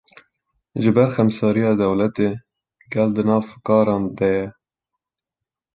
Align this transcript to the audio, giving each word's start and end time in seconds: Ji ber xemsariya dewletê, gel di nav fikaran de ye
Ji 0.81 0.91
ber 0.95 1.09
xemsariya 1.17 1.71
dewletê, 1.81 2.29
gel 2.93 3.09
di 3.15 3.23
nav 3.27 3.43
fikaran 3.49 4.03
de 4.17 4.27
ye 4.35 4.45